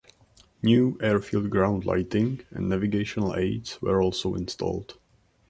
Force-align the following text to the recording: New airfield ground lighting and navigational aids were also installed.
New 0.63 0.97
airfield 0.99 1.51
ground 1.51 1.85
lighting 1.85 2.41
and 2.49 2.67
navigational 2.67 3.35
aids 3.35 3.79
were 3.83 4.01
also 4.01 4.33
installed. 4.33 4.97